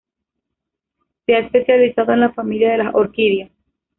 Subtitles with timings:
[1.27, 3.51] Se ha especializado en la familia de las orquídeas.